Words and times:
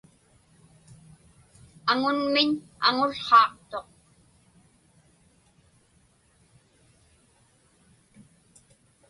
Aŋunmiñ 1.91 2.49
aŋułhaaqtuq. 2.87 3.87